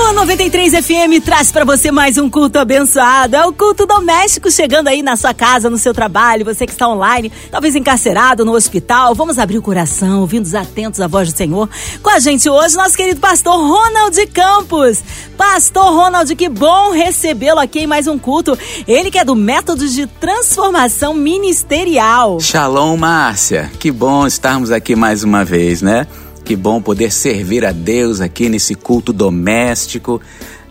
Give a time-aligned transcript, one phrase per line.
[0.00, 3.36] Sua 93 FM traz para você mais um culto abençoado.
[3.36, 6.88] É o culto doméstico chegando aí na sua casa, no seu trabalho, você que está
[6.88, 9.14] online, talvez encarcerado no hospital.
[9.14, 11.68] Vamos abrir o coração, ouvindo atentos à voz do Senhor.
[12.02, 15.04] Com a gente hoje, nosso querido pastor Ronald Campos.
[15.36, 18.58] Pastor Ronald, que bom recebê-lo aqui em mais um culto.
[18.88, 22.40] Ele que é do método de transformação ministerial.
[22.40, 23.70] Shalom, Márcia.
[23.78, 26.06] Que bom estarmos aqui mais uma vez, né?
[26.50, 30.20] Que bom poder servir a Deus aqui nesse culto doméstico,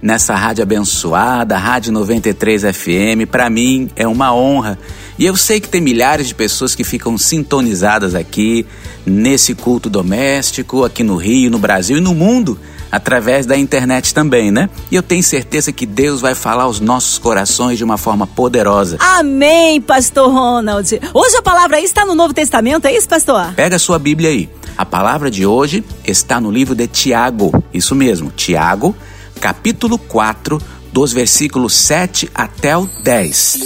[0.01, 3.25] nessa rádio abençoada, Rádio 93 FM.
[3.31, 4.77] Para mim é uma honra.
[5.17, 8.65] E eu sei que tem milhares de pessoas que ficam sintonizadas aqui
[9.05, 12.59] nesse culto doméstico, aqui no Rio, no Brasil e no mundo
[12.91, 14.69] através da internet também, né?
[14.91, 18.97] E eu tenho certeza que Deus vai falar aos nossos corações de uma forma poderosa.
[18.99, 20.99] Amém, pastor Ronald.
[21.13, 23.53] Hoje a palavra aí está no Novo Testamento, é isso, pastor?
[23.53, 24.49] Pega a sua Bíblia aí.
[24.79, 27.51] A palavra de hoje está no livro de Tiago.
[27.73, 28.95] Isso mesmo, Tiago,
[29.41, 30.57] capítulo 4,
[30.93, 33.57] dos versículos 7 até o 10.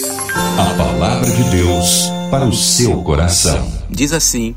[0.58, 3.72] A palavra de Deus para o seu coração.
[3.92, 4.56] Diz assim: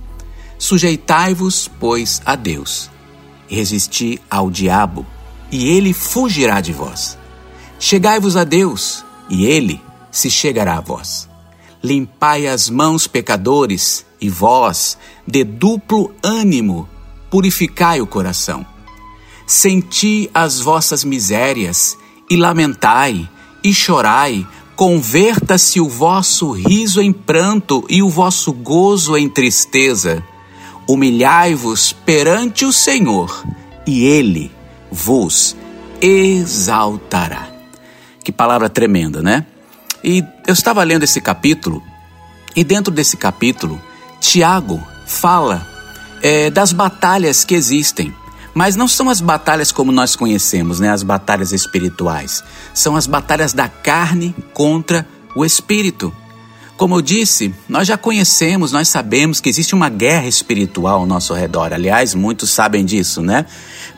[0.59, 2.91] Sujeitai-vos, pois, a Deus,
[3.47, 5.05] resisti ao diabo,
[5.53, 7.19] e ele fugirá de vós.
[7.79, 9.79] Chegai-vos a Deus, e ele
[10.11, 11.26] se chegará a vós.
[11.87, 16.89] Limpai as mãos, pecadores, e vós, de duplo ânimo,
[17.31, 18.67] purificai o coração.
[19.47, 21.97] Senti as vossas misérias,
[22.29, 23.31] e lamentai,
[23.63, 30.25] e chorai, converta-se o vosso riso em pranto e o vosso gozo em tristeza.
[30.89, 33.45] Humilhai-vos perante o Senhor,
[33.87, 34.51] e ele
[34.91, 35.57] vos
[36.01, 37.49] exaltará.
[38.25, 39.47] Que palavra tremenda, né?
[40.07, 41.83] E eu estava lendo esse capítulo,
[42.55, 43.83] e dentro desse capítulo,
[44.21, 45.67] Tiago fala
[46.23, 48.15] é, das batalhas que existem.
[48.55, 50.91] Mas não são as batalhas como nós conhecemos, né?
[50.91, 52.43] As batalhas espirituais.
[52.73, 55.05] São as batalhas da carne contra
[55.35, 56.15] o espírito.
[56.77, 61.35] Como eu disse, nós já conhecemos, nós sabemos que existe uma guerra espiritual ao nosso
[61.35, 61.73] redor.
[61.73, 63.45] Aliás, muitos sabem disso, né?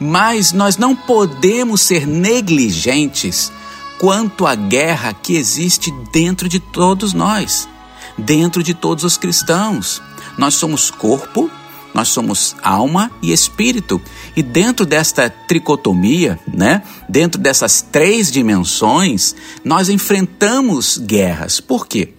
[0.00, 3.52] Mas nós não podemos ser negligentes
[3.98, 7.68] quanto à guerra que existe dentro de todos nós,
[8.16, 10.00] dentro de todos os cristãos.
[10.38, 11.50] Nós somos corpo,
[11.92, 14.00] nós somos alma e espírito.
[14.36, 21.60] E dentro desta tricotomia, né, dentro dessas três dimensões, nós enfrentamos guerras.
[21.60, 22.14] Por quê?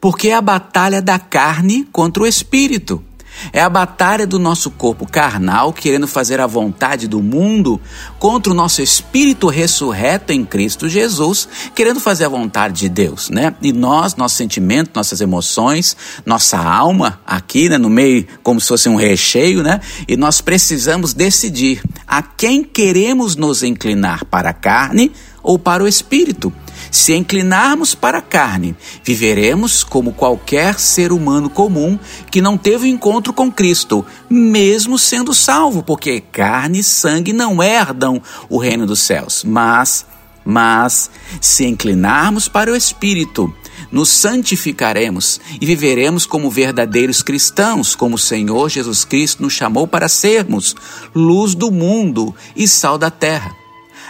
[0.00, 3.04] Porque é a batalha da carne contra o espírito.
[3.52, 7.80] É a batalha do nosso corpo carnal querendo fazer a vontade do mundo
[8.18, 13.54] contra o nosso espírito ressurreto em Cristo Jesus, querendo fazer a vontade de Deus, né?
[13.62, 18.88] E nós, nosso sentimento, nossas emoções, nossa alma aqui, né, no meio como se fosse
[18.88, 19.80] um recheio, né?
[20.06, 25.12] E nós precisamos decidir a quem queremos nos inclinar para a carne
[25.42, 26.52] ou para o espírito.
[26.90, 28.74] Se inclinarmos para a carne,
[29.04, 31.98] viveremos como qualquer ser humano comum
[32.30, 38.20] que não teve encontro com Cristo, mesmo sendo salvo, porque carne e sangue não herdam
[38.48, 39.44] o reino dos céus.
[39.44, 40.06] Mas,
[40.44, 43.52] mas, se inclinarmos para o Espírito,
[43.90, 50.08] nos santificaremos e viveremos como verdadeiros cristãos, como o Senhor Jesus Cristo nos chamou para
[50.08, 50.74] sermos
[51.14, 53.59] luz do mundo e sal da terra.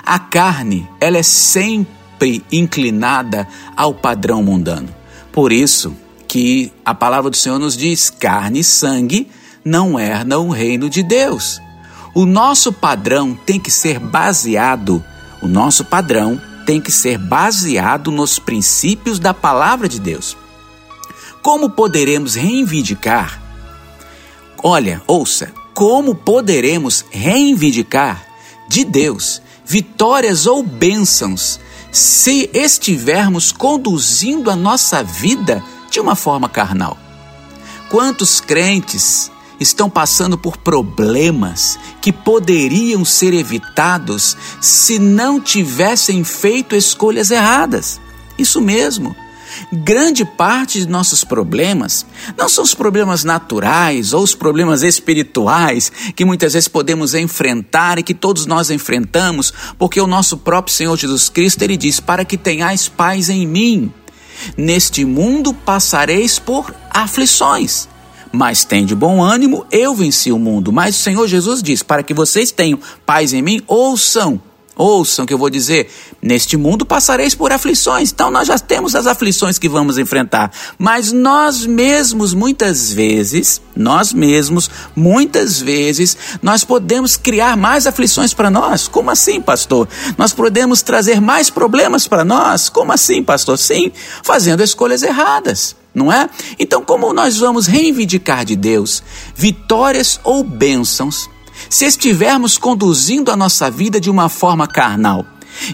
[0.04, 3.46] A carne, ela é sempre inclinada
[3.76, 4.88] ao padrão mundano.
[5.32, 5.94] Por isso
[6.26, 9.28] que a palavra do Senhor nos diz: carne e sangue
[9.64, 11.60] não herdam o reino de Deus.
[12.14, 15.04] O nosso padrão tem que ser baseado,
[15.40, 20.36] o nosso padrão tem que ser baseado nos princípios da palavra de Deus.
[21.42, 23.40] Como poderemos reivindicar?
[24.62, 28.24] Olha, ouça, como poderemos reivindicar
[28.68, 31.60] de Deus vitórias ou bênçãos
[31.92, 36.98] se estivermos conduzindo a nossa vida de uma forma carnal.
[37.88, 39.30] Quantos crentes
[39.60, 48.00] estão passando por problemas que poderiam ser evitados se não tivessem feito escolhas erradas?
[48.36, 49.14] Isso mesmo.
[49.72, 56.24] Grande parte de nossos problemas não são os problemas naturais ou os problemas espirituais que
[56.24, 61.28] muitas vezes podemos enfrentar e que todos nós enfrentamos, porque o nosso próprio Senhor Jesus
[61.28, 63.92] Cristo ele diz: "Para que tenhais paz em mim,
[64.56, 67.88] neste mundo passareis por aflições."
[68.32, 70.72] Mas tem de bom ânimo, eu venci o mundo.
[70.72, 74.40] Mas o Senhor Jesus diz: para que vocês tenham paz em mim, ouçam
[74.76, 75.90] Ouçam que eu vou dizer.
[76.22, 78.10] Neste mundo passareis por aflições.
[78.12, 80.50] Então nós já temos as aflições que vamos enfrentar.
[80.78, 88.50] Mas nós mesmos, muitas vezes, nós mesmos, muitas vezes, nós podemos criar mais aflições para
[88.50, 88.88] nós.
[88.88, 89.88] Como assim, pastor?
[90.16, 92.68] Nós podemos trazer mais problemas para nós.
[92.68, 93.58] Como assim, pastor?
[93.58, 96.30] Sim, fazendo escolhas erradas não é?
[96.56, 99.02] Então, como nós vamos reivindicar de Deus
[99.34, 101.28] vitórias ou bênçãos
[101.68, 105.26] se estivermos conduzindo a nossa vida de uma forma carnal.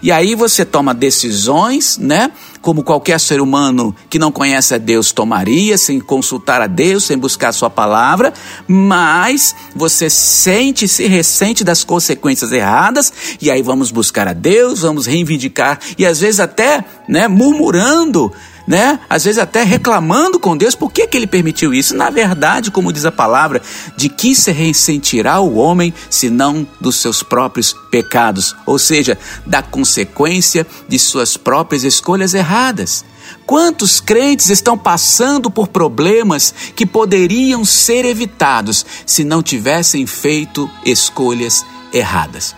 [0.03, 2.31] E aí você toma decisões, né?
[2.61, 7.17] Como qualquer ser humano que não conhece a Deus tomaria, sem consultar a Deus, sem
[7.17, 8.33] buscar a sua palavra,
[8.67, 15.07] mas você sente, se ressente das consequências erradas, e aí vamos buscar a Deus, vamos
[15.07, 18.33] reivindicar, e às vezes até, né, murmurando,
[18.67, 18.99] né?
[19.09, 21.95] Às vezes até reclamando com Deus por que, que ele permitiu isso.
[21.95, 23.63] Na verdade, como diz a palavra,
[23.97, 29.17] de que se ressentirá o homem senão dos seus próprios pecados, ou seja,
[29.47, 33.05] da consequência de suas próprias escolhas erradas.
[33.45, 41.65] Quantos crentes estão passando por problemas que poderiam ser evitados se não tivessem feito escolhas
[41.93, 42.55] erradas?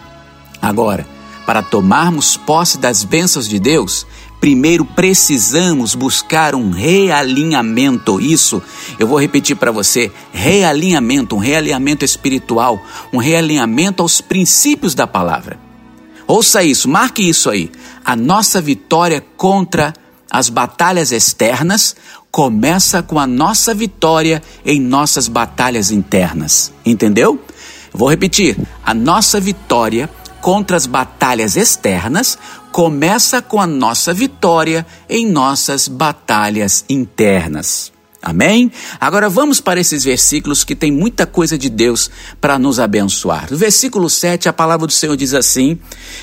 [0.60, 1.06] Agora,
[1.46, 4.06] para tomarmos posse das bênçãos de Deus,
[4.40, 8.20] primeiro precisamos buscar um realinhamento.
[8.20, 8.62] Isso,
[8.98, 12.80] eu vou repetir para você: realinhamento, um realinhamento espiritual,
[13.12, 15.58] um realinhamento aos princípios da palavra.
[16.26, 17.70] Ouça isso, marque isso aí.
[18.04, 19.94] A nossa vitória contra
[20.30, 21.96] as batalhas externas
[22.30, 26.72] começa com a nossa vitória em nossas batalhas internas.
[26.84, 27.40] Entendeu?
[27.92, 30.08] Vou repetir: a nossa vitória
[30.40, 32.38] contra as batalhas externas
[32.72, 37.92] começa com a nossa vitória em nossas batalhas internas.
[38.20, 38.72] Amém?
[39.00, 42.10] Agora vamos para esses versículos que tem muita coisa de Deus
[42.40, 43.46] para nos abençoar.
[43.48, 45.78] No versículo 7, a palavra do Senhor diz assim,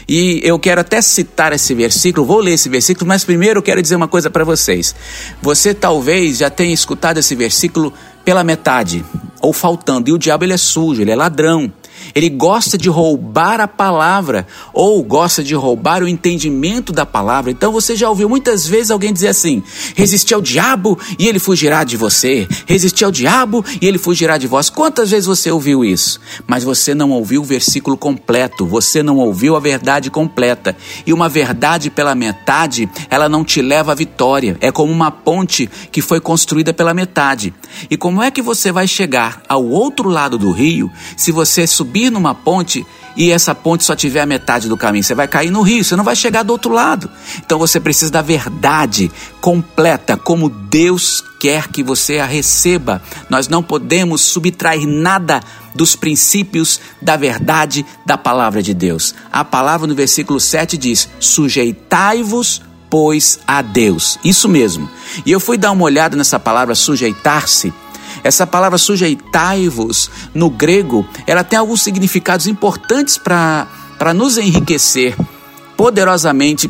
[0.07, 3.81] e eu quero até citar esse versículo, vou ler esse versículo, mas primeiro eu quero
[3.81, 4.93] dizer uma coisa para vocês.
[5.41, 7.93] Você talvez já tenha escutado esse versículo
[8.25, 9.05] pela metade,
[9.39, 11.71] ou faltando, e o diabo ele é sujo, ele é ladrão.
[12.15, 17.51] Ele gosta de roubar a palavra ou gosta de roubar o entendimento da palavra.
[17.51, 19.61] Então você já ouviu muitas vezes alguém dizer assim:
[19.93, 22.47] resistir ao diabo e ele fugirá de você.
[22.65, 24.69] Resistir ao diabo e ele fugirá de vós.
[24.69, 26.21] Quantas vezes você ouviu isso?
[26.47, 30.73] Mas você não ouviu o versículo completo, você não ouviu a verdade completa.
[31.05, 34.55] E uma verdade pela metade, ela não te leva à vitória.
[34.61, 37.53] É como uma ponte que foi construída pela metade.
[37.89, 42.04] E como é que você vai chegar ao outro lado do rio se você subir
[42.09, 42.85] numa ponte
[43.15, 45.03] e essa ponte só tiver a metade do caminho.
[45.03, 47.09] Você vai cair no rio, você não vai chegar do outro lado.
[47.37, 53.01] Então você precisa da verdade completa, como Deus quer que você a receba.
[53.29, 55.41] Nós não podemos subtrair nada
[55.73, 59.15] dos princípios da verdade da palavra de Deus.
[59.31, 64.17] A palavra no versículo 7 diz: Sujeitai-vos pois a Deus.
[64.23, 64.89] Isso mesmo.
[65.25, 67.73] E eu fui dar uma olhada nessa palavra sujeitar-se
[68.25, 75.15] essa palavra sujeitai-vos, no grego, ela tem alguns significados importantes para nos enriquecer
[75.77, 76.67] poderosamente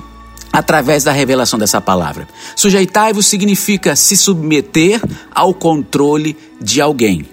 [0.52, 2.28] através da revelação dessa palavra.
[2.58, 5.02] Sujeitai-vos significa se submeter
[5.34, 7.26] ao controle de alguém.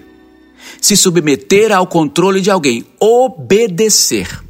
[0.79, 4.41] Se submeter ao controle de alguém, obedecer.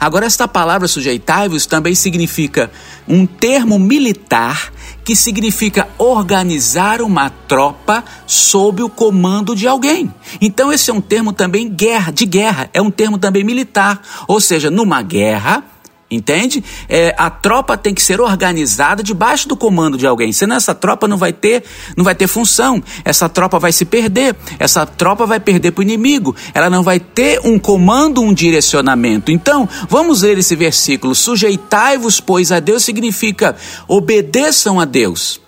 [0.00, 2.72] Agora, esta palavra sujeitai-vos também significa
[3.06, 4.72] um termo militar
[5.04, 10.12] que significa organizar uma tropa sob o comando de alguém.
[10.40, 14.40] Então esse é um termo também guerra, de guerra, é um termo também militar, ou
[14.40, 15.64] seja, numa guerra
[16.12, 16.62] Entende?
[16.88, 20.32] É, a tropa tem que ser organizada debaixo do comando de alguém.
[20.32, 21.64] Senão essa tropa não vai ter,
[21.96, 22.82] não vai ter função.
[23.04, 24.36] Essa tropa vai se perder.
[24.58, 26.36] Essa tropa vai perder para o inimigo.
[26.52, 29.32] Ela não vai ter um comando, um direcionamento.
[29.32, 31.14] Então, vamos ler esse versículo.
[31.14, 33.56] Sujeitai-vos, pois, a Deus significa
[33.88, 35.40] obedeçam a Deus.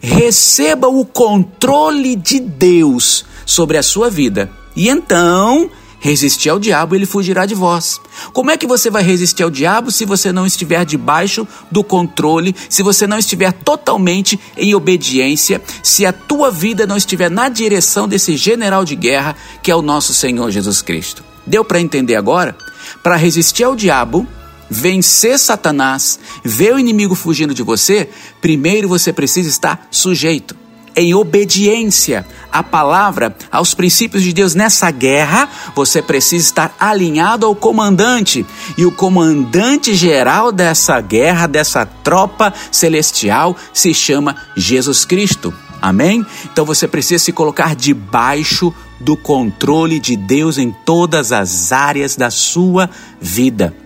[0.00, 4.50] Receba o controle de Deus sobre a sua vida.
[4.76, 5.68] E então
[6.02, 8.00] Resistir ao diabo, ele fugirá de vós.
[8.32, 12.56] Como é que você vai resistir ao diabo se você não estiver debaixo do controle,
[12.68, 18.08] se você não estiver totalmente em obediência, se a tua vida não estiver na direção
[18.08, 21.22] desse general de guerra que é o nosso Senhor Jesus Cristo?
[21.46, 22.56] Deu para entender agora?
[23.00, 24.26] Para resistir ao diabo,
[24.68, 30.56] vencer Satanás, ver o inimigo fugindo de você, primeiro você precisa estar sujeito
[30.94, 37.54] em obediência à palavra, aos princípios de Deus nessa guerra, você precisa estar alinhado ao
[37.54, 38.44] comandante.
[38.76, 45.52] E o comandante geral dessa guerra, dessa tropa celestial, se chama Jesus Cristo.
[45.80, 46.24] Amém?
[46.44, 52.30] Então você precisa se colocar debaixo do controle de Deus em todas as áreas da
[52.30, 52.88] sua
[53.20, 53.81] vida.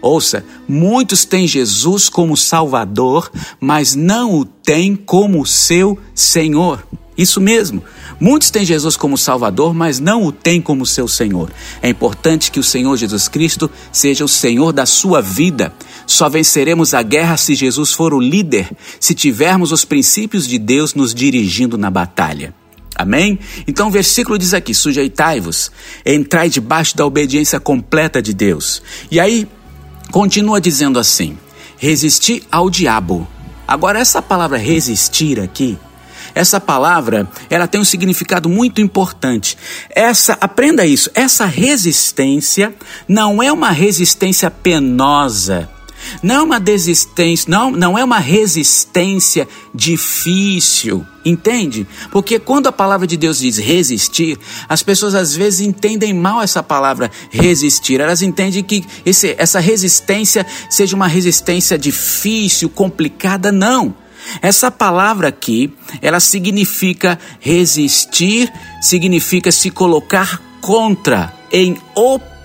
[0.00, 6.86] Ouça, muitos têm Jesus como Salvador, mas não o têm como seu Senhor.
[7.16, 7.82] Isso mesmo.
[8.20, 11.50] Muitos têm Jesus como Salvador, mas não o têm como seu Senhor.
[11.80, 15.72] É importante que o Senhor Jesus Cristo seja o Senhor da sua vida.
[16.06, 20.94] Só venceremos a guerra se Jesus for o líder, se tivermos os princípios de Deus
[20.94, 22.54] nos dirigindo na batalha.
[22.94, 23.38] Amém?
[23.66, 25.70] Então o versículo diz aqui: sujeitai-vos,
[26.04, 28.82] entrai debaixo da obediência completa de Deus.
[29.10, 29.46] E aí
[30.16, 31.36] continua dizendo assim:
[31.76, 33.28] resistir ao diabo.
[33.68, 35.78] Agora, essa palavra resistir aqui,
[36.34, 39.58] essa palavra, ela tem um significado muito importante.
[39.90, 42.74] Essa, aprenda isso, essa resistência
[43.06, 45.68] não é uma resistência penosa
[46.22, 51.86] não é uma desistência, não, não é uma resistência difícil, entende?
[52.10, 56.62] Porque quando a palavra de Deus diz resistir, as pessoas às vezes entendem mal essa
[56.62, 58.00] palavra resistir.
[58.00, 63.94] Elas entendem que esse, essa resistência seja uma resistência difícil, complicada, não.
[64.42, 65.72] Essa palavra aqui,
[66.02, 72.35] ela significa resistir, significa se colocar contra, em oposição,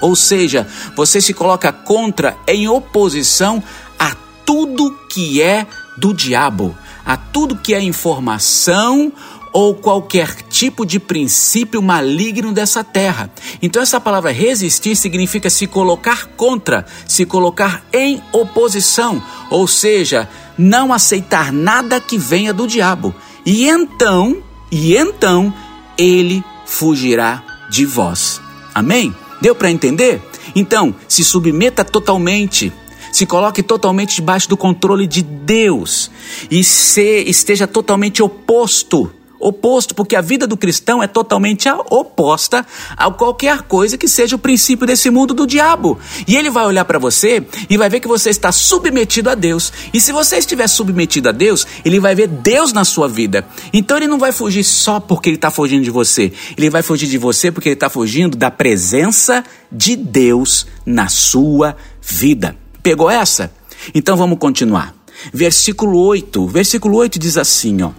[0.00, 3.62] ou seja, você se coloca contra, em oposição
[3.98, 9.12] a tudo que é do diabo, a tudo que é informação
[9.52, 13.30] ou qualquer tipo de princípio maligno dessa terra.
[13.60, 20.92] Então, essa palavra resistir significa se colocar contra, se colocar em oposição, ou seja, não
[20.92, 23.14] aceitar nada que venha do diabo.
[23.44, 25.52] E então, e então,
[25.98, 28.40] ele fugirá de vós.
[28.74, 29.14] Amém?
[29.40, 30.20] Deu para entender?
[30.54, 32.72] Então, se submeta totalmente,
[33.12, 36.10] se coloque totalmente debaixo do controle de Deus
[36.50, 39.12] e se esteja totalmente oposto
[39.42, 42.64] oposto, porque a vida do cristão é totalmente oposta
[42.96, 45.98] a qualquer coisa que seja o princípio desse mundo do diabo.
[46.26, 49.72] E ele vai olhar para você e vai ver que você está submetido a Deus.
[49.92, 53.44] E se você estiver submetido a Deus, ele vai ver Deus na sua vida.
[53.72, 56.32] Então ele não vai fugir só porque ele está fugindo de você.
[56.56, 61.76] Ele vai fugir de você porque ele está fugindo da presença de Deus na sua
[62.00, 62.56] vida.
[62.82, 63.52] Pegou essa?
[63.94, 64.94] Então vamos continuar.
[65.32, 66.46] Versículo 8.
[66.46, 67.90] Versículo 8 diz assim, ó: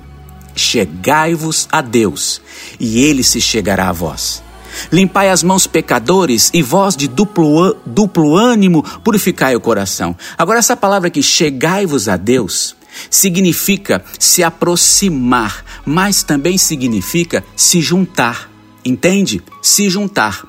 [0.56, 2.42] Chegai-vos a Deus,
[2.80, 4.44] e ele se chegará a vós.
[4.92, 10.16] Limpai as mãos, pecadores, e vós de duplo, duplo ânimo, purificai o coração.
[10.38, 12.76] Agora, essa palavra aqui, chegai-vos a Deus,
[13.10, 18.50] significa se aproximar, mas também significa se juntar.
[18.86, 19.42] Entende?
[19.62, 20.44] Se juntar.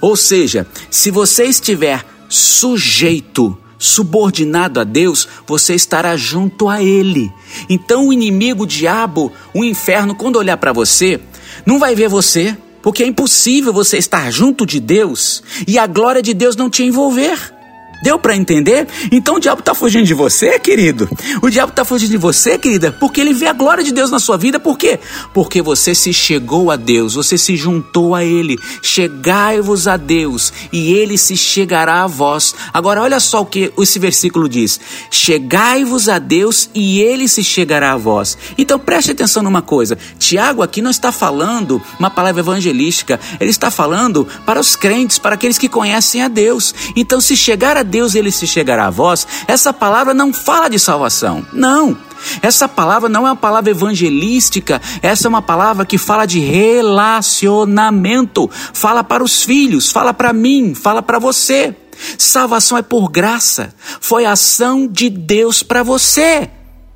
[0.00, 7.32] Ou seja, se você estiver sujeito subordinado a Deus, você estará junto a Ele.
[7.68, 11.18] Então o inimigo, o diabo, o inferno, quando olhar para você,
[11.64, 16.22] não vai ver você, porque é impossível você estar junto de Deus e a glória
[16.22, 17.54] de Deus não te envolver.
[18.02, 18.86] Deu para entender?
[19.12, 21.08] Então o diabo está fugindo de você, querido.
[21.42, 24.18] O diabo está fugindo de você, querida, porque ele vê a glória de Deus na
[24.18, 24.58] sua vida.
[24.58, 24.98] Por quê?
[25.34, 28.58] Porque você se chegou a Deus, você se juntou a Ele.
[28.82, 32.54] Chegai-vos a Deus e Ele se chegará a vós.
[32.72, 34.80] Agora olha só o que esse versículo diz:
[35.10, 38.38] Chegai-vos a Deus e Ele se chegará a vós.
[38.56, 39.98] Então preste atenção numa coisa.
[40.18, 43.20] Tiago aqui não está falando uma palavra evangelística.
[43.38, 46.74] Ele está falando para os crentes, para aqueles que conhecem a Deus.
[46.96, 50.78] Então se chegar a Deus ele se chegará a vós, essa palavra não fala de
[50.78, 51.44] salvação.
[51.52, 51.98] Não.
[52.42, 58.48] Essa palavra não é uma palavra evangelística, essa é uma palavra que fala de relacionamento.
[58.72, 61.74] Fala para os filhos, fala para mim, fala para você.
[62.16, 66.48] Salvação é por graça, foi ação de Deus para você.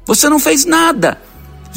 [0.06, 1.20] Você não fez nada.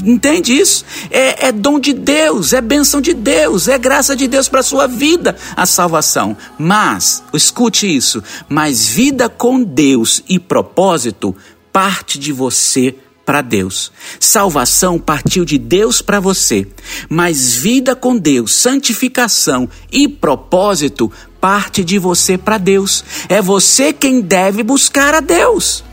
[0.04, 0.86] Entende isso?
[1.10, 4.64] É, é, dom de Deus, é bênção de Deus, é graça de Deus para a
[4.64, 6.38] sua vida a salvação.
[6.58, 11.36] Mas, escute isso, mas vida com Deus e propósito
[11.72, 13.92] parte de você para Deus.
[14.20, 16.66] Salvação partiu de Deus para você,
[17.10, 21.12] mas vida com Deus, santificação e propósito
[21.42, 23.04] parte de você para Deus.
[23.28, 25.84] É você quem deve buscar a Deus.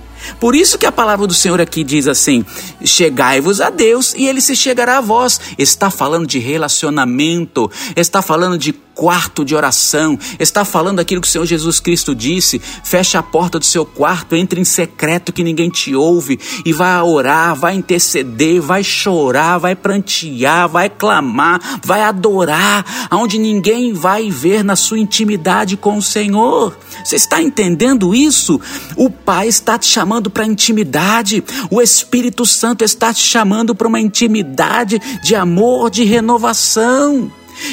[0.41, 2.45] Por isso que a palavra do Senhor aqui diz assim:
[2.85, 5.41] chegai-vos a Deus e ele se chegará a vós.
[5.59, 11.31] Está falando de relacionamento, está falando de quarto de oração, está falando aquilo que o
[11.31, 15.69] Senhor Jesus Cristo disse: feche a porta do seu quarto, entre em secreto que ninguém
[15.69, 23.09] te ouve e vai orar, vai interceder, vai chorar, vai prantear, vai clamar, vai adorar,
[23.11, 26.77] aonde ninguém vai ver na sua intimidade com o Senhor.
[27.05, 28.61] Você está entendendo isso?
[28.97, 34.01] O Pai está te chamando para intimidade, o Espírito Santo está te chamando para uma
[34.01, 37.31] intimidade de amor, de renovação.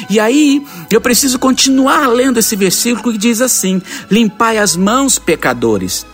[0.08, 6.06] E aí, eu preciso continuar lendo esse versículo que diz assim: Limpai as mãos, pecadores.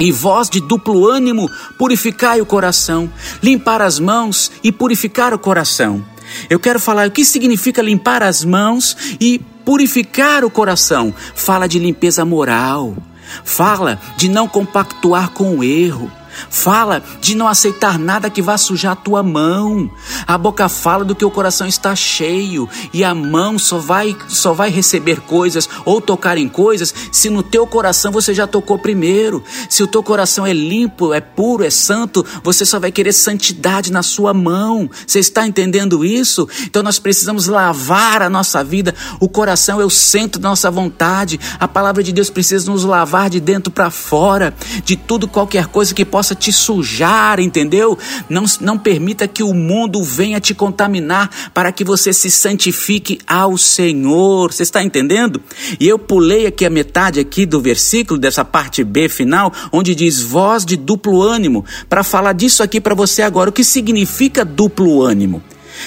[0.00, 1.48] E vós de duplo ânimo,
[1.78, 3.10] purificai o coração,
[3.42, 6.04] limpar as mãos e purificar o coração.
[6.48, 11.14] Eu quero falar o que significa limpar as mãos e purificar o coração.
[11.34, 12.96] Fala de limpeza moral,
[13.44, 16.10] fala de não compactuar com o erro,
[16.50, 19.90] Fala de não aceitar nada que vá sujar a tua mão.
[20.26, 24.52] A boca fala do que o coração está cheio e a mão só vai só
[24.52, 29.42] vai receber coisas ou tocar em coisas se no teu coração você já tocou primeiro.
[29.68, 33.92] Se o teu coração é limpo, é puro, é santo, você só vai querer santidade
[33.92, 34.88] na sua mão.
[35.06, 36.48] Você está entendendo isso?
[36.64, 38.94] Então nós precisamos lavar a nossa vida.
[39.20, 41.38] O coração é o centro da nossa vontade.
[41.58, 45.94] A palavra de Deus precisa nos lavar de dentro para fora de tudo qualquer coisa
[45.94, 47.98] que possa possa te sujar, entendeu?
[48.28, 53.58] Não, não permita que o mundo venha te contaminar para que você se santifique ao
[53.58, 54.52] Senhor.
[54.52, 55.42] Você está entendendo?
[55.80, 60.22] E eu pulei aqui a metade aqui do versículo dessa parte B final, onde diz
[60.22, 63.50] voz de duplo ânimo, para falar disso aqui para você agora.
[63.50, 65.42] O que significa duplo ânimo?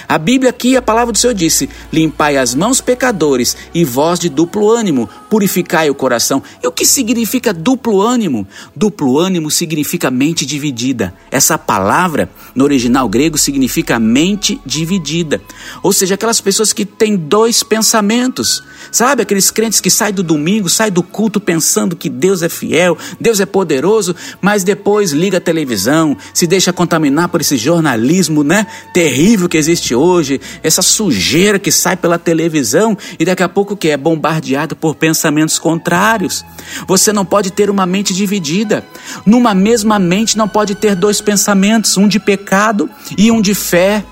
[0.07, 4.29] A Bíblia aqui, a palavra do Senhor disse: Limpai as mãos, pecadores, e vós de
[4.29, 6.41] duplo ânimo, purificai o coração.
[6.63, 8.47] E o que significa duplo ânimo?
[8.75, 11.13] Duplo ânimo significa mente dividida.
[11.31, 15.41] Essa palavra, no original grego, significa mente dividida.
[15.83, 18.63] Ou seja, aquelas pessoas que têm dois pensamentos.
[18.91, 22.97] Sabe, aqueles crentes que saem do domingo, saem do culto pensando que Deus é fiel,
[23.19, 28.67] Deus é poderoso, mas depois liga a televisão, se deixa contaminar por esse jornalismo, né,
[28.93, 33.89] terrível que existe hoje, essa sujeira que sai pela televisão e daqui a pouco que
[33.89, 36.45] é bombardeado por pensamentos contrários.
[36.87, 38.85] Você não pode ter uma mente dividida.
[39.25, 44.03] Numa mesma mente não pode ter dois pensamentos, um de pecado e um de fé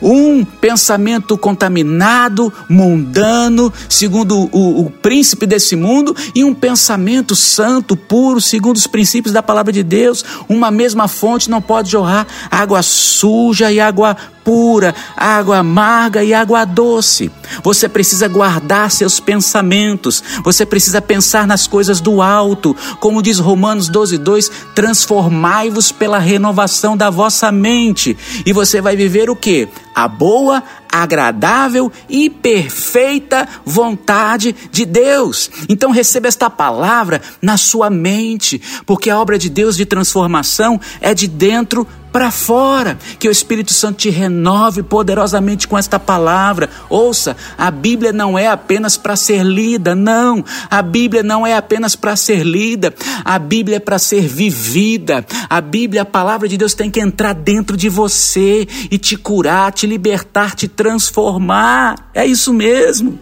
[0.00, 8.40] um pensamento contaminado, mundano, segundo o, o, príncipe desse mundo, e um pensamento santo, puro,
[8.40, 10.24] segundo os princípios da palavra de Deus.
[10.48, 14.16] Uma mesma fonte não pode jorrar água suja e água
[14.48, 17.30] pura, água amarga e água doce.
[17.62, 23.90] Você precisa guardar seus pensamentos, você precisa pensar nas coisas do alto, como diz Romanos
[23.90, 29.68] 12, 2: transformai-vos pela renovação da vossa mente, e você vai viver o que?
[29.94, 35.50] A boa, agradável e perfeita vontade de Deus.
[35.68, 41.14] Então receba esta palavra na sua mente, porque a obra de Deus de transformação é
[41.14, 41.86] de dentro
[42.18, 42.98] para fora.
[43.16, 46.68] Que o Espírito Santo te renove poderosamente com esta palavra.
[46.90, 50.44] Ouça, a Bíblia não é apenas para ser lida, não.
[50.68, 52.92] A Bíblia não é apenas para ser lida.
[53.24, 55.24] A Bíblia é para ser vivida.
[55.48, 59.72] A Bíblia, a palavra de Deus tem que entrar dentro de você e te curar,
[59.72, 62.10] te libertar, te transformar.
[62.12, 63.16] É isso mesmo.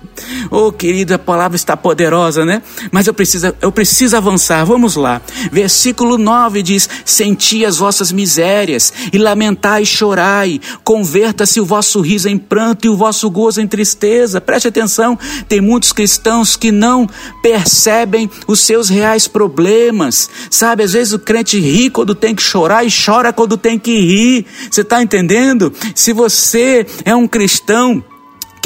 [0.50, 2.62] Oh, querido, a palavra está poderosa, né?
[2.90, 4.64] Mas eu preciso, eu preciso avançar.
[4.64, 5.20] Vamos lá.
[5.52, 10.60] Versículo 9 diz: Senti as vossas misérias e lamentai e chorai.
[10.82, 14.40] Converta-se o vosso riso em pranto e o vosso gozo em tristeza.
[14.40, 15.18] Preste atenção,
[15.48, 17.08] tem muitos cristãos que não
[17.42, 20.28] percebem os seus reais problemas.
[20.50, 23.98] Sabe, às vezes o crente ri quando tem que chorar e chora quando tem que
[23.98, 24.46] rir.
[24.70, 25.72] Você está entendendo?
[25.94, 28.02] Se você é um cristão,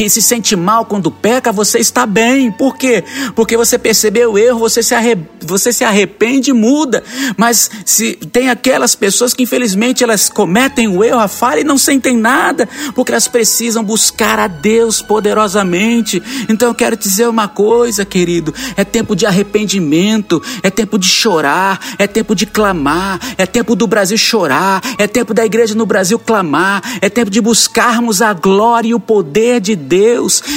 [0.01, 2.51] quem se sente mal quando peca, você está bem.
[2.51, 3.05] Por quê?
[3.35, 5.15] Porque você percebeu o erro, você se, arre...
[5.43, 7.05] você se arrepende e muda.
[7.37, 11.77] Mas se tem aquelas pessoas que infelizmente elas cometem o erro, a falha e não
[11.77, 16.23] sentem nada, porque elas precisam buscar a Deus poderosamente.
[16.49, 21.09] Então eu quero te dizer uma coisa, querido: é tempo de arrependimento, é tempo de
[21.09, 25.85] chorar, é tempo de clamar, é tempo do Brasil chorar, é tempo da igreja no
[25.85, 29.90] Brasil clamar, é tempo de buscarmos a glória e o poder de Deus.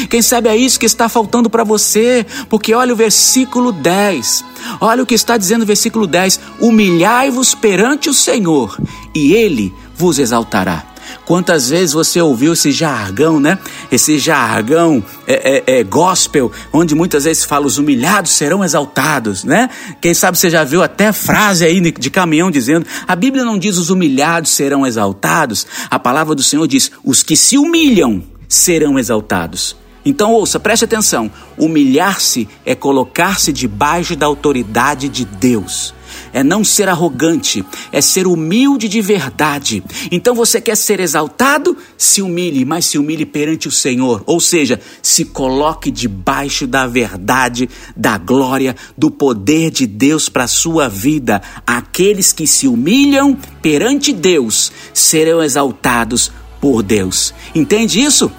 [0.09, 4.45] Quem sabe é isso que está faltando para você, porque olha o versículo 10.
[4.79, 8.77] Olha o que está dizendo o versículo 10: Humilhai-vos perante o Senhor,
[9.15, 10.93] e ele vos exaltará.
[11.25, 13.57] Quantas vezes você ouviu esse jargão, né?
[13.91, 19.69] Esse jargão é, é, é, gospel, onde muitas vezes fala os humilhados serão exaltados, né?
[20.01, 23.77] Quem sabe você já viu até frase aí de caminhão dizendo: a Bíblia não diz
[23.77, 29.75] os humilhados serão exaltados, a palavra do Senhor diz: os que se humilham serão exaltados.
[30.05, 35.93] Então ouça, preste atenção: humilhar-se é colocar-se debaixo da autoridade de Deus.
[36.31, 39.83] É não ser arrogante, é ser humilde de verdade.
[40.11, 41.75] Então você quer ser exaltado?
[41.97, 44.21] Se humilhe, mas se humilhe perante o Senhor.
[44.27, 50.47] Ou seja, se coloque debaixo da verdade, da glória, do poder de Deus para a
[50.47, 51.41] sua vida.
[51.65, 57.33] Aqueles que se humilham perante Deus serão exaltados por Deus.
[57.55, 58.31] Entende isso?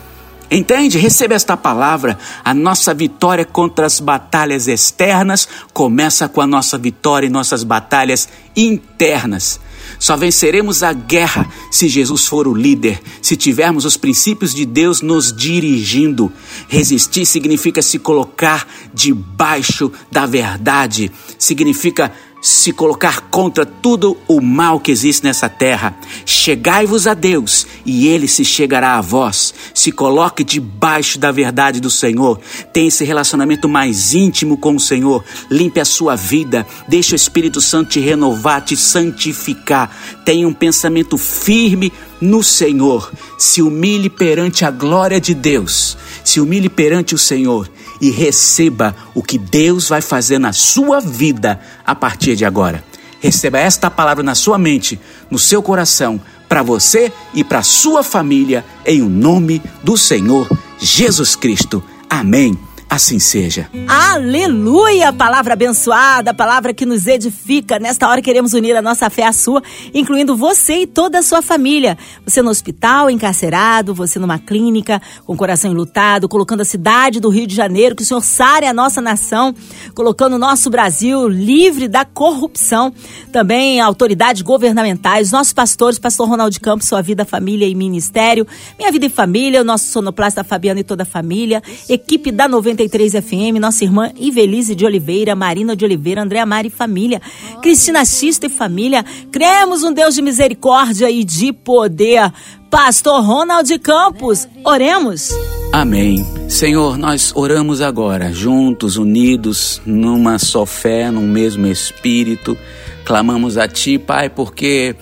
[0.55, 0.99] Entende?
[0.99, 2.17] Receba esta palavra.
[2.45, 8.29] A nossa vitória contra as batalhas externas começa com a nossa vitória em nossas batalhas
[8.55, 9.59] internas.
[9.99, 15.03] Só venceremos a guerra se Jesus for o líder, se tivermos os princípios de Deus
[15.03, 16.33] nos dirigindo.
[16.69, 18.65] Resistir significa se colocar
[18.95, 22.13] debaixo da verdade, significa
[22.45, 25.97] se colocar contra tudo o mal que existe nessa terra.
[26.27, 29.55] Chegai-vos a Deus e ele se chegará a vós.
[29.73, 32.39] Se coloque debaixo da verdade do Senhor.
[32.71, 35.25] Tenha esse relacionamento mais íntimo com o Senhor.
[35.51, 36.67] Limpe a sua vida.
[36.87, 39.91] Deixe o Espírito Santo te renovar, te santificar.
[40.23, 43.11] Tenha um pensamento firme no Senhor.
[43.39, 45.97] Se humilhe perante a glória de Deus.
[46.23, 51.61] Se humilhe perante o Senhor e receba o que Deus vai fazer na sua vida
[51.85, 52.85] a partir de agora.
[53.21, 58.65] Receba esta palavra na sua mente, no seu coração, para você e para sua família,
[58.85, 60.47] em o nome do Senhor
[60.79, 61.83] Jesus Cristo.
[62.09, 62.59] Amém
[62.95, 63.69] assim seja.
[63.89, 65.13] Aleluia!
[65.13, 67.79] Palavra abençoada, palavra que nos edifica.
[67.79, 71.43] Nesta hora queremos unir a nossa fé à sua, incluindo você e toda a sua
[71.43, 71.99] família.
[72.25, 77.47] Você no hospital, encarcerado, você numa clínica, com coração enlutado, colocando a cidade do Rio
[77.47, 79.53] de Janeiro, que o Senhor sare a nossa nação,
[79.95, 82.93] colocando o nosso Brasil livre da corrupção.
[83.33, 88.47] Também autoridades governamentais, nossos pastores, pastor Ronaldo Campos, sua vida, família e ministério,
[88.79, 92.84] minha vida e família, o nosso sonoplasta Fabiano e toda a família, equipe da 90
[92.85, 97.21] 93 FM, nossa irmã Ivelise de Oliveira, Marina de Oliveira, Andréa Mari família,
[97.63, 99.05] Cristina Xista e família.
[99.33, 102.31] Cremos um Deus de misericórdia e de poder.
[102.71, 105.31] Pastor Ronald Campos, oremos.
[105.73, 106.25] Amém.
[106.49, 112.57] Senhor, nós oramos agora, juntos, unidos, numa só fé, num mesmo espírito.
[113.05, 114.95] Clamamos a Ti, Pai, porque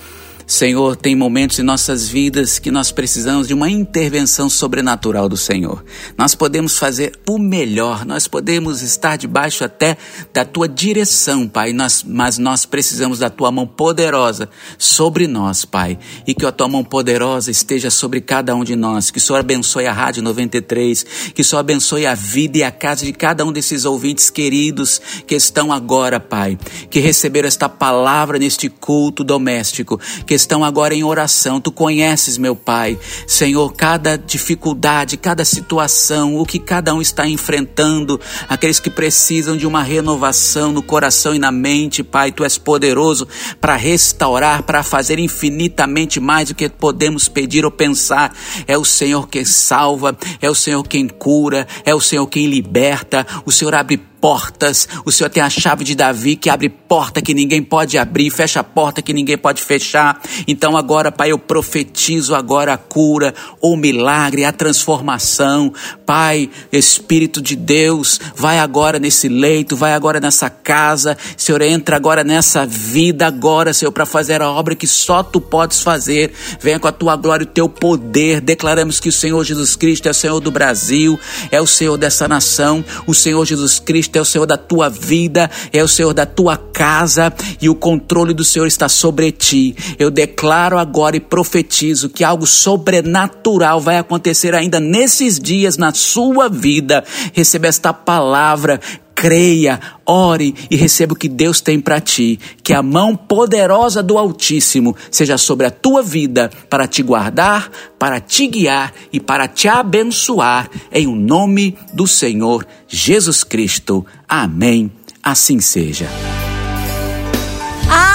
[0.52, 5.82] Senhor, tem momentos em nossas vidas que nós precisamos de uma intervenção sobrenatural do Senhor.
[6.16, 9.96] Nós podemos fazer o melhor, nós podemos estar debaixo até
[10.30, 15.98] da tua direção, Pai, nós, mas nós precisamos da tua mão poderosa sobre nós, Pai,
[16.26, 19.10] e que a tua mão poderosa esteja sobre cada um de nós.
[19.10, 22.70] Que o Senhor abençoe a Rádio 93, que o Senhor abençoe a vida e a
[22.70, 26.58] casa de cada um desses ouvintes queridos que estão agora, Pai,
[26.90, 31.61] que receberam esta palavra neste culto doméstico, que estão agora em oração.
[31.61, 38.20] Tu conheces, meu Pai, Senhor, cada dificuldade, cada situação, o que cada um está enfrentando,
[38.48, 43.26] aqueles que precisam de uma renovação no coração e na mente, Pai, Tu és poderoso
[43.61, 48.35] para restaurar, para fazer infinitamente mais do que podemos pedir ou pensar.
[48.66, 53.26] É o Senhor quem salva, é o Senhor quem cura, é o Senhor quem liberta.
[53.46, 54.88] O Senhor abre portas.
[55.04, 58.62] O Senhor tem a chave de Davi que abre porta que ninguém pode abrir, fecha
[58.62, 60.22] porta que ninguém pode fechar.
[60.46, 65.74] Então agora, Pai, eu profetizo agora a cura, o milagre, a transformação.
[66.06, 71.18] Pai, Espírito de Deus, vai agora nesse leito, vai agora nessa casa.
[71.37, 75.80] Senhor, entra agora nessa vida agora, Senhor, para fazer a obra que só tu podes
[75.80, 76.32] fazer.
[76.61, 78.40] Venha com a tua glória e o teu poder.
[78.40, 81.18] Declaramos que o Senhor Jesus Cristo é o Senhor do Brasil,
[81.50, 82.85] é o Senhor dessa nação.
[83.04, 86.57] O Senhor Jesus Cristo É o Senhor da tua vida, é o Senhor da tua
[86.57, 89.75] casa e o controle do Senhor está sobre ti.
[89.98, 96.48] Eu declaro agora e profetizo que algo sobrenatural vai acontecer ainda nesses dias na sua
[96.48, 97.05] vida.
[97.33, 98.81] Receba esta palavra
[99.22, 102.40] creia, ore e receba o que Deus tem para ti.
[102.61, 108.18] Que a mão poderosa do Altíssimo seja sobre a tua vida para te guardar, para
[108.18, 110.68] te guiar e para te abençoar.
[110.90, 114.04] Em o nome do Senhor Jesus Cristo.
[114.28, 114.90] Amém.
[115.22, 116.32] Assim seja.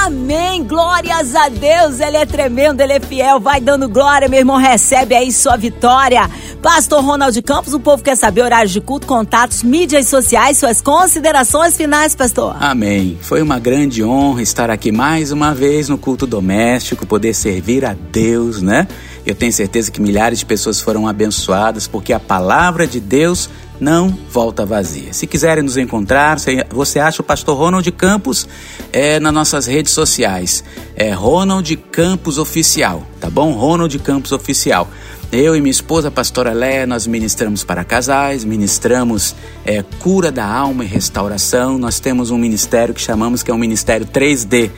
[0.07, 0.63] Amém.
[0.63, 1.99] Glórias a Deus.
[1.99, 3.41] Ele é tremendo, ele é fiel.
[3.41, 4.55] Vai dando glória, meu irmão.
[4.55, 6.29] Recebe aí sua vitória.
[6.61, 11.75] Pastor Ronald Campos, o povo quer saber horários de culto, contatos, mídias sociais, suas considerações
[11.75, 12.55] finais, pastor.
[12.57, 13.17] Amém.
[13.21, 17.93] Foi uma grande honra estar aqui mais uma vez no culto doméstico, poder servir a
[17.93, 18.87] Deus, né?
[19.25, 24.09] Eu tenho certeza que milhares de pessoas foram abençoadas porque a palavra de Deus não
[24.31, 25.13] volta vazia.
[25.13, 26.37] Se quiserem nos encontrar,
[26.69, 28.47] você acha o pastor Ronald Campos
[28.91, 30.63] é, nas nossas redes sociais.
[30.95, 33.51] É Ronald Campos Oficial, tá bom?
[33.51, 34.87] Ronald Campos Oficial.
[35.29, 39.35] Eu e minha esposa, a pastora Lé, nós ministramos para casais, ministramos
[39.65, 41.77] é, cura da alma e restauração.
[41.77, 44.71] Nós temos um ministério que chamamos que é um ministério 3D,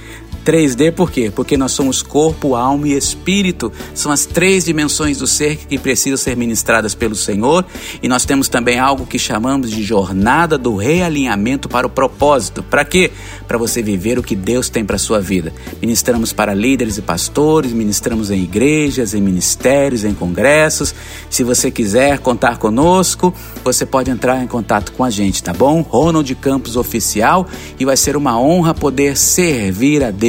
[0.46, 1.32] 3D por quê?
[1.34, 3.72] Porque nós somos corpo, alma e espírito.
[3.94, 7.66] São as três dimensões do ser que precisam ser ministradas pelo Senhor.
[8.02, 12.64] E nós temos também algo que chamamos de jornada do realinhamento para o propósito.
[12.64, 13.12] Para quê?
[13.48, 15.54] Para você viver o que Deus tem para sua vida.
[15.82, 20.94] Ministramos para líderes e pastores, ministramos em igrejas, em ministérios, em congressos.
[21.30, 25.82] Se você quiser contar conosco, você pode entrar em contato com a gente, tá bom?
[25.82, 27.48] Ronald Campos Oficial
[27.80, 30.29] e vai ser uma honra poder servir a Deus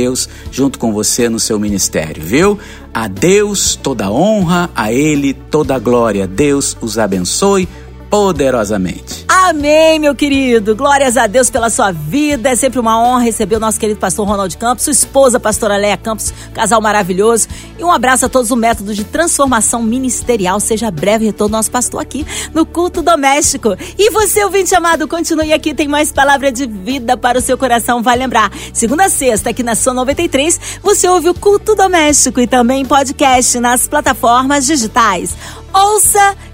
[0.50, 2.58] junto com você no seu ministério, viu?
[2.92, 6.26] A Deus toda honra, a Ele toda glória.
[6.26, 7.68] Deus os abençoe
[8.10, 9.24] poderosamente.
[9.28, 10.74] Amém, meu querido.
[10.74, 12.50] Glórias a Deus pela sua vida.
[12.50, 15.96] É sempre uma honra receber o nosso querido pastor Ronald Campos, sua esposa, pastora Leia
[15.96, 17.48] Campos, casal maravilhoso.
[17.78, 20.58] E um abraço a todos o método de transformação ministerial.
[20.60, 23.76] Seja breve retorno nosso pastor aqui no culto doméstico.
[23.96, 28.02] E você, ouvinte amado, continue aqui, tem mais palavra de vida para o seu coração.
[28.02, 32.46] Vai lembrar, segunda a sexta, aqui na Sua 93, você ouve o culto doméstico e
[32.46, 35.36] também podcast nas plataformas digitais.
[35.72, 36.36] Ouça